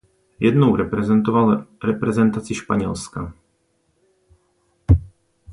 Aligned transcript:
Jednou 0.39 0.75
reprezentoval 0.75 1.65
reprezentaci 1.83 2.55
Španělska. 2.55 3.33